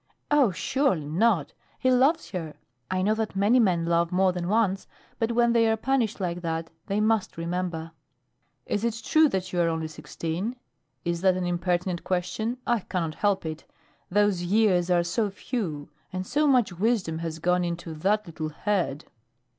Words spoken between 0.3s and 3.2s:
"Oh, surely not! He loves her. I know